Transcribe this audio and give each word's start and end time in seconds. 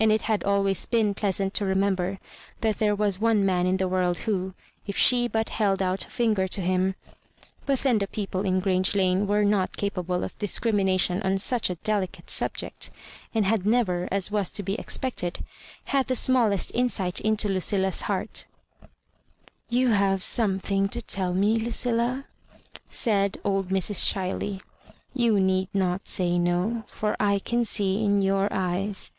And 0.00 0.10
it 0.10 0.22
had 0.22 0.42
always 0.42 0.84
been 0.86 1.14
pleasant 1.14 1.54
to 1.54 1.64
remember 1.64 2.18
that 2.62 2.80
there 2.80 2.96
was 2.96 3.20
one 3.20 3.46
man 3.46 3.64
in 3.64 3.76
the 3.76 3.86
world 3.86 4.18
who, 4.26 4.54
if 4.88 4.96
she 4.96 5.28
but 5.28 5.50
held 5.50 5.80
out 5.80 6.04
a 6.04 6.10
finger 6.10 6.48
to 6.48 6.60
him 6.60 6.96
But 7.64 7.78
then 7.78 7.98
the 7.98 8.08
people 8.08 8.44
in 8.44 8.58
Grange 8.58 8.96
Lane 8.96 9.28
were 9.28 9.44
not 9.44 9.76
capable 9.76 10.24
of 10.24 10.36
discrimination 10.40 11.22
on 11.22 11.38
such 11.38 11.70
a 11.70 11.76
delicate 11.76 12.28
subject, 12.28 12.90
and 13.32 13.44
had 13.44 13.64
never, 13.64 14.08
as 14.10 14.32
was 14.32 14.50
to 14.50 14.64
be 14.64 14.74
expected, 14.74 15.44
had 15.84 16.08
the 16.08 16.16
smallest 16.16 16.72
insight 16.74 17.20
into 17.20 17.46
LudUa's 17.46 18.00
heart" 18.00 18.46
You 19.78 19.90
have 19.90 20.24
something 20.24 20.88
to 20.88 21.00
tell 21.00 21.32
me, 21.34 21.56
Ludlla?" 21.60 22.24
fiaid 22.90 23.36
old 23.44 23.68
Mrs. 23.68 24.12
Ohiley." 24.12 24.60
You 25.14 25.38
need 25.38 25.68
not 25.72 26.08
say 26.08 26.36
no, 26.36 26.82
for 26.88 27.16
I 27.20 27.38
can 27.38 27.64
see 27.64 28.02
in 28.04 28.22
your 28.22 28.48
eyes. 28.50 29.12